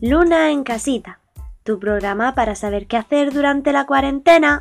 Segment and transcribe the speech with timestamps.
[0.00, 1.18] Luna en casita,
[1.64, 4.60] tu programa para saber qué hacer durante la cuarentena.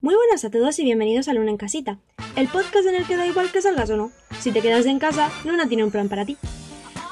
[0.00, 2.00] Muy buenas a todos y bienvenidos a Luna en casita,
[2.34, 4.10] el podcast en el que da igual que salgas o no.
[4.40, 6.36] Si te quedas en casa, Luna tiene un plan para ti.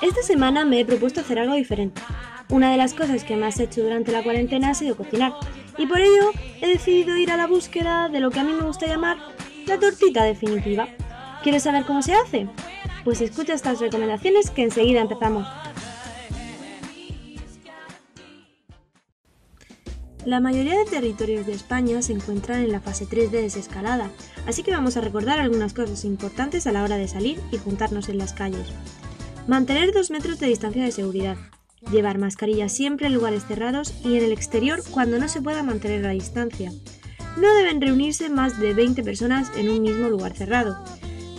[0.02, 2.02] Esta semana me he propuesto hacer algo diferente.
[2.48, 5.32] Una de las cosas que más he hecho durante la cuarentena ha sido cocinar,
[5.78, 8.66] y por ello he decidido ir a la búsqueda de lo que a mí me
[8.66, 9.16] gusta llamar
[9.66, 10.88] la tortita definitiva.
[11.44, 12.48] ¿Quieres saber cómo se hace?
[13.04, 15.46] Pues escucha estas recomendaciones que enseguida empezamos.
[20.26, 24.10] La mayoría de territorios de España se encuentran en la fase 3 de desescalada,
[24.46, 28.10] así que vamos a recordar algunas cosas importantes a la hora de salir y juntarnos
[28.10, 28.68] en las calles.
[29.46, 31.38] Mantener 2 metros de distancia de seguridad.
[31.90, 36.02] Llevar mascarilla siempre en lugares cerrados y en el exterior cuando no se pueda mantener
[36.02, 36.70] la distancia.
[37.38, 40.84] No deben reunirse más de 20 personas en un mismo lugar cerrado.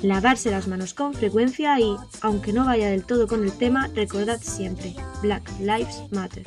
[0.01, 4.39] Lavarse las manos con frecuencia y, aunque no vaya del todo con el tema, recordad
[4.41, 6.43] siempre, Black Lives Matter.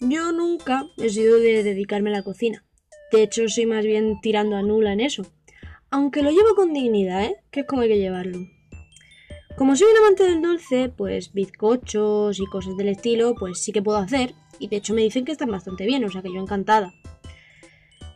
[0.00, 2.64] Yo nunca he sido de dedicarme a la cocina.
[3.12, 5.26] De hecho, soy más bien tirando a nula en eso.
[5.90, 7.36] Aunque lo llevo con dignidad, ¿eh?
[7.50, 8.38] Que es como hay que llevarlo.
[9.56, 13.82] Como soy un amante del dulce, pues bizcochos y cosas del estilo, pues sí que
[13.82, 14.34] puedo hacer.
[14.58, 16.92] Y de hecho me dicen que están bastante bien, o sea que yo encantada.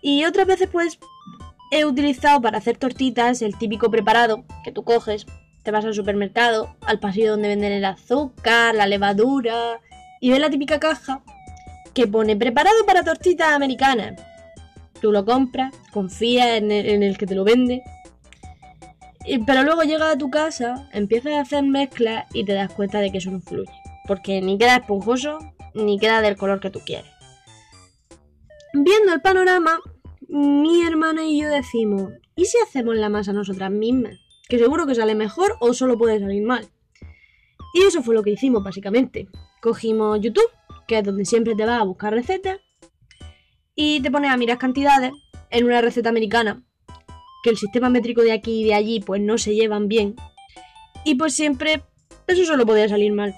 [0.02, 0.98] Y otras veces pues
[1.70, 5.26] he utilizado para hacer tortitas el típico preparado que tú coges,
[5.62, 9.80] te vas al supermercado, al pasillo donde venden el azúcar, la levadura,
[10.20, 11.22] y ves la típica caja
[11.94, 14.20] que pone preparado para tortitas americanas.
[15.02, 17.82] Tú lo compras, confías en el, en el que te lo vende.
[19.26, 23.00] Y- pero luego llegas a tu casa, empiezas a hacer mezclas y te das cuenta
[23.00, 23.70] de que eso no fluye.
[24.06, 25.38] Porque ni queda esponjoso,
[25.74, 27.10] ni queda del color que tú quieres.
[28.72, 29.80] Viendo el panorama,
[30.28, 34.14] mi hermana y yo decimos, ¿y si hacemos la masa nosotras mismas?
[34.48, 36.68] Que seguro que sale mejor o solo puede salir mal.
[37.74, 39.28] Y eso fue lo que hicimos básicamente.
[39.60, 40.50] Cogimos YouTube,
[40.86, 42.58] que es donde siempre te vas a buscar recetas,
[43.74, 45.12] y te pones a mirar cantidades
[45.50, 46.62] en una receta americana,
[47.42, 50.16] que el sistema métrico de aquí y de allí pues no se llevan bien,
[51.04, 51.82] y pues siempre
[52.26, 53.34] eso solo podía salir mal.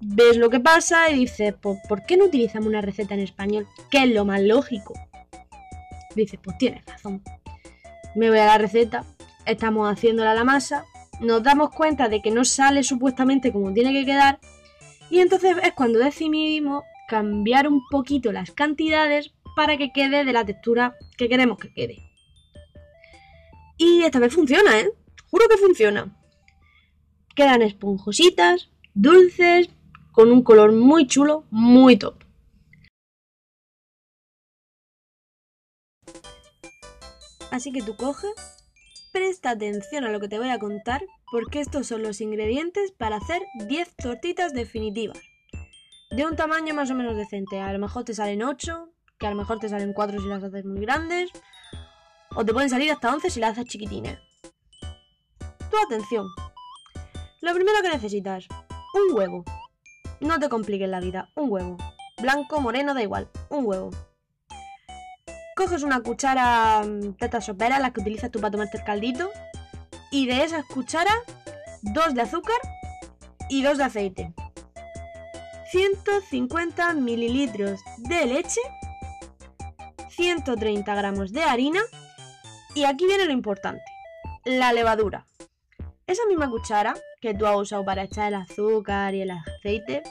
[0.00, 3.68] Ves lo que pasa y dices, pues ¿por qué no utilizamos una receta en español?
[3.90, 4.94] Que es lo más lógico.
[6.16, 7.22] Dices, pues tienes razón.
[8.16, 9.04] Me voy a la receta,
[9.46, 10.84] estamos haciéndola la masa,
[11.20, 14.40] nos damos cuenta de que no sale supuestamente como tiene que quedar,
[15.08, 16.82] y entonces es cuando decidimos
[17.12, 21.98] cambiar un poquito las cantidades para que quede de la textura que queremos que quede.
[23.76, 24.90] Y esta vez funciona, ¿eh?
[25.30, 26.16] Juro que funciona.
[27.36, 29.68] Quedan esponjositas, dulces,
[30.12, 32.16] con un color muy chulo, muy top.
[37.50, 38.32] Así que tú coges,
[39.12, 43.16] presta atención a lo que te voy a contar, porque estos son los ingredientes para
[43.16, 45.31] hacer 10 tortitas definitivas.
[46.12, 47.58] De un tamaño más o menos decente.
[47.58, 50.44] A lo mejor te salen 8, que a lo mejor te salen 4 si las
[50.44, 51.30] haces muy grandes,
[52.36, 54.18] o te pueden salir hasta 11 si las haces chiquitines.
[55.70, 56.26] Tu atención.
[57.40, 58.46] Lo primero que necesitas,
[58.92, 59.42] un huevo.
[60.20, 61.78] No te compliques la vida, un huevo.
[62.20, 63.90] Blanco, moreno, da igual, un huevo.
[65.56, 69.30] Coges una cuchara mm, de estas las que utilizas tú para tomarte el caldito,
[70.10, 71.20] y de esas cucharas,
[71.80, 72.58] dos de azúcar
[73.48, 74.34] y dos de aceite.
[75.72, 78.60] 150 mililitros de leche,
[80.10, 81.80] 130 gramos de harina
[82.74, 83.82] y aquí viene lo importante,
[84.44, 85.24] la levadura.
[86.06, 90.02] Esa misma cuchara que tú has usado para echar el azúcar y el aceite,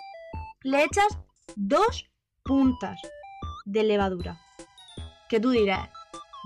[0.63, 1.19] le echas
[1.55, 2.09] dos
[2.43, 2.99] puntas
[3.65, 4.41] de levadura.
[5.29, 5.89] Que tú dirás,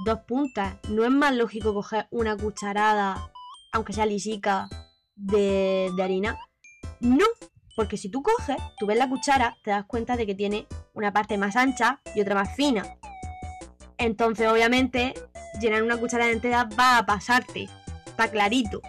[0.03, 3.31] dos puntas, ¿no es más lógico coger una cucharada,
[3.71, 4.67] aunque sea lisica,
[5.15, 6.37] de, de harina?
[6.99, 7.25] No,
[7.75, 11.11] porque si tú coges, tú ves la cuchara, te das cuenta de que tiene una
[11.11, 12.97] parte más ancha y otra más fina.
[13.97, 15.13] Entonces, obviamente,
[15.59, 17.69] llenar una cuchara entera va a pasarte.
[18.05, 18.81] Está clarito.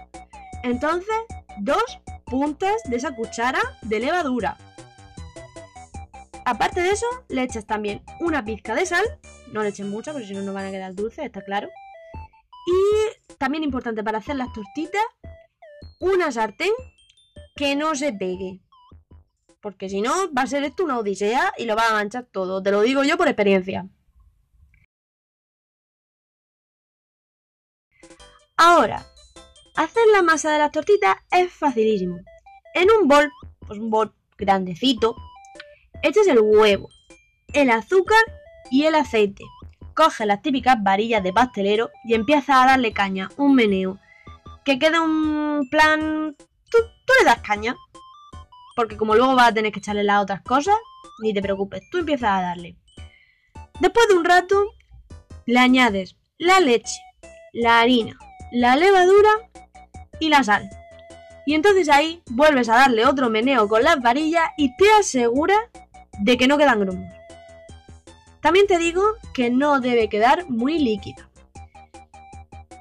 [0.63, 1.17] Entonces,
[1.59, 4.57] dos puntas de esa cuchara de levadura.
[6.45, 9.05] Aparte de eso, le echas también una pizca de sal.
[9.53, 11.69] No le eches mucha, porque si no, no van a quedar dulces, está claro.
[12.67, 15.03] Y también importante para hacer las tortitas,
[15.99, 16.73] una sartén
[17.57, 18.61] que no se pegue.
[19.67, 22.63] Porque si no, va a ser esto una odisea y lo va a manchar todo.
[22.63, 23.89] Te lo digo yo por experiencia.
[28.57, 29.05] Ahora,
[29.75, 32.21] Hacer la masa de las tortitas es facilísimo.
[32.75, 33.29] En un bol,
[33.67, 35.17] pues un bol grandecito,
[36.01, 36.89] echas el huevo,
[37.53, 38.23] el azúcar
[38.71, 39.45] y el aceite.
[39.95, 43.99] Coge las típicas varillas de pastelero y empieza a darle caña, un meneo.
[44.65, 46.37] Que quede un plan...
[46.71, 46.79] Tú
[47.19, 47.75] le das caña.
[48.77, 50.77] Porque como luego vas a tener que echarle las otras cosas,
[51.23, 52.77] ni te preocupes, tú empiezas a darle.
[53.81, 54.67] Después de un rato,
[55.47, 57.01] le añades la leche,
[57.53, 58.19] la harina,
[58.53, 59.31] la levadura
[60.21, 60.69] y la sal.
[61.47, 65.61] Y entonces ahí vuelves a darle otro meneo con las varillas y te aseguras
[66.21, 67.11] de que no quedan grumos.
[68.41, 69.03] También te digo
[69.33, 71.29] que no debe quedar muy líquida.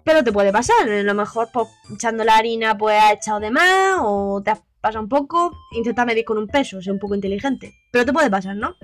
[0.03, 3.49] Pero te puede pasar, a lo mejor pues, echando la harina pues has echado de
[3.49, 7.15] más o te has pasado un poco, intenta medir con un peso, sé un poco
[7.15, 7.73] inteligente.
[7.91, 8.75] Pero te puede pasar, ¿no?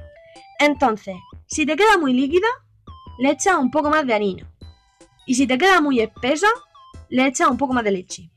[0.60, 1.16] Entonces,
[1.46, 2.48] si te queda muy líquida,
[3.20, 4.52] le echas un poco más de harina.
[5.28, 6.48] Y si te queda muy espesa,
[7.10, 8.32] le echas un poco más de leche.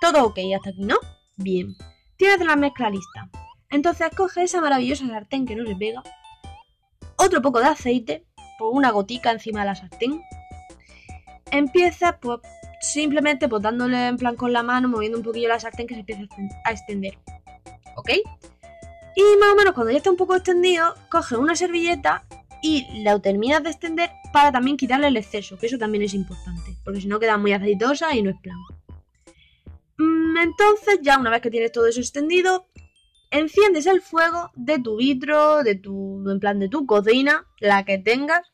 [0.00, 0.96] Todo ok hasta aquí, ¿no?
[1.36, 1.74] Bien.
[2.16, 3.28] Tienes la mezcla lista.
[3.70, 6.02] Entonces coge esa maravillosa sartén que no se pega,
[7.16, 8.26] otro poco de aceite,
[8.58, 10.22] por una gotica encima de la sartén.
[11.50, 12.40] Empieza pues
[12.82, 16.00] simplemente pues, dándole en plan con la mano, moviendo un poquillo la sartén que se
[16.00, 16.22] empieza
[16.64, 17.16] a extender.
[17.96, 18.10] ¿Ok?
[19.14, 22.24] Y más o menos cuando ya está un poco extendido, coge una servilleta
[22.62, 26.76] y la terminas de extender para también quitarle el exceso, que eso también es importante,
[26.84, 28.56] porque si no queda muy aceitosa y no es plan.
[29.98, 32.66] Mm, entonces, ya una vez que tienes todo eso extendido,
[33.30, 37.98] enciendes el fuego de tu vitro, de tu, en plan de tu cocina, la que
[37.98, 38.52] tengas,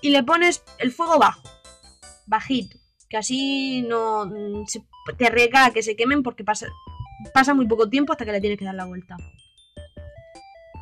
[0.00, 1.42] y le pones el fuego bajo,
[2.26, 2.78] bajito,
[3.08, 4.64] que así no mm,
[5.16, 6.68] te arriesga a que se quemen porque pasa,
[7.32, 9.16] pasa muy poco tiempo hasta que le tienes que dar la vuelta.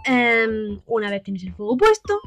[0.04, 2.20] Em, una vez tienes el fuego puesto,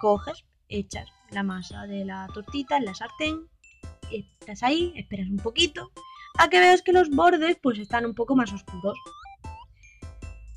[0.00, 3.48] coges, echas la masa de la tortita en la sartén,
[4.10, 5.92] estás ahí, esperas un poquito,
[6.38, 8.98] a que veas que los bordes pues están un poco más oscuros.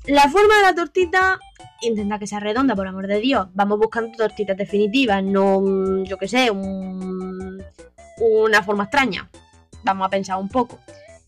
[0.06, 1.38] La forma de la tortita,
[1.80, 3.48] intenta que sea redonda, por amor de Dios.
[3.54, 6.50] Vamos buscando tortitas definitivas, no, yo que sé,
[8.20, 9.30] una forma extraña.
[9.82, 10.78] Vamos a pensar un poco.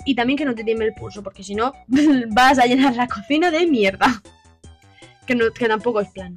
[0.05, 1.73] Y también que no te tiemble el pulso, porque si no,
[2.29, 4.23] vas a llenar la cocina de mierda.
[5.27, 6.37] Que, no, que tampoco es plano.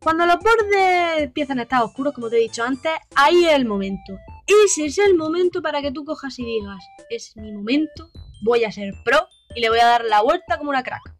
[0.00, 3.66] Cuando los bordes empiezan a estar oscuros, como te he dicho antes, ahí es el
[3.66, 4.18] momento.
[4.64, 8.10] Ese es el momento para que tú cojas y digas, es mi momento,
[8.42, 11.14] voy a ser pro y le voy a dar la vuelta como una crack.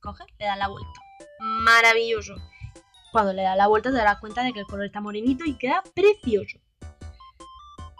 [0.00, 1.00] Coge, le das la vuelta.
[1.40, 2.36] Maravilloso.
[3.10, 5.58] Cuando le das la vuelta te darás cuenta de que el color está morenito y
[5.58, 6.58] queda precioso.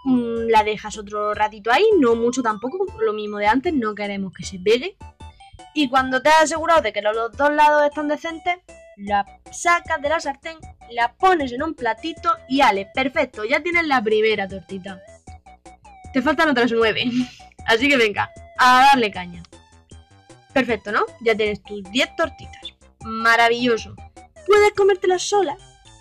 [0.05, 4.33] Mm, la dejas otro ratito ahí, no mucho tampoco, lo mismo de antes, no queremos
[4.33, 4.97] que se pegue.
[5.75, 8.59] Y cuando te has asegurado de que los dos lados están decentes,
[8.97, 10.59] la sacas de la sartén,
[10.93, 15.03] la pones en un platito y ale, perfecto, ya tienes la primera tortita.
[16.13, 17.11] Te faltan otras nueve.
[17.67, 19.43] Así que venga, a darle caña.
[20.53, 21.05] Perfecto, ¿no?
[21.21, 22.63] Ya tienes tus 10 tortitas.
[23.01, 23.95] Maravilloso.
[24.47, 25.59] Puedes comértelas solas,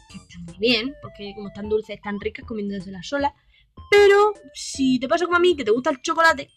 [0.10, 3.34] que está muy bien, porque como están dulces, están ricas comiéndoselas solas.
[3.92, 6.50] Pero si te pasa como a mí, que te gusta el chocolate,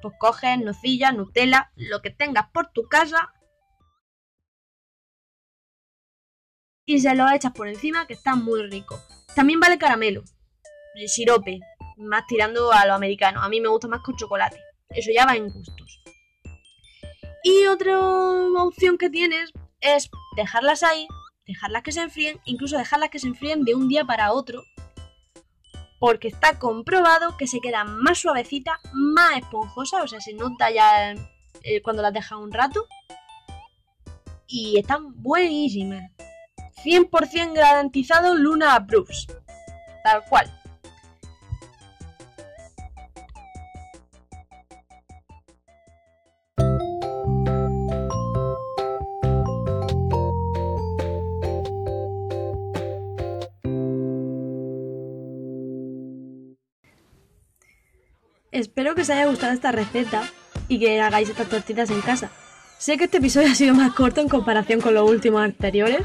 [0.00, 3.32] pues coges nocilla, Nutella, lo que tengas por tu casa
[6.86, 9.00] y se lo echas por encima, que está muy rico.
[9.34, 10.22] También vale caramelo,
[10.94, 11.60] el sirope,
[11.96, 13.40] más tirando a lo americano.
[13.40, 14.58] A mí me gusta más con chocolate.
[14.94, 16.00] Eso ya va en gustos.
[17.42, 17.98] Y otra
[18.62, 21.06] opción que tienes es dejarlas ahí,
[21.46, 24.62] dejarlas que se enfríen, incluso dejarlas que se enfríen de un día para otro,
[25.98, 31.14] porque está comprobado que se queda más suavecita, más esponjosa, o sea, se nota ya
[31.62, 32.86] eh, cuando las dejas un rato.
[34.46, 36.10] Y están buenísimas.
[36.84, 39.26] 100% garantizado Luna Approves.
[40.02, 40.53] Tal cual.
[58.54, 60.22] Espero que os haya gustado esta receta
[60.68, 62.30] y que hagáis estas tortitas en casa.
[62.78, 66.02] Sé que este episodio ha sido más corto en comparación con los últimos anteriores,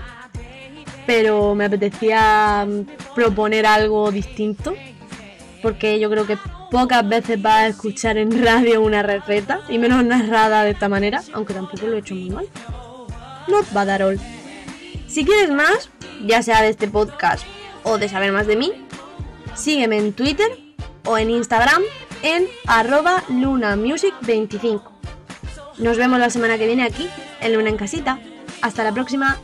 [1.05, 4.73] pero me apetecía mm, proponer algo distinto,
[5.61, 6.39] porque yo creo que
[6.71, 11.21] pocas veces vas a escuchar en radio una receta, y menos narrada de esta manera,
[11.33, 12.47] aunque tampoco lo he hecho muy mal.
[13.47, 14.19] No va a dar all.
[15.07, 15.91] Si quieres más,
[16.25, 17.45] ya sea de este podcast
[17.83, 18.73] o de saber más de mí,
[19.53, 20.49] sígueme en Twitter
[21.05, 21.83] o en Instagram
[22.23, 24.81] en arroba lunamusic25.
[25.77, 27.09] Nos vemos la semana que viene aquí,
[27.41, 28.19] en Luna en Casita.
[28.61, 29.37] Hasta la próxima.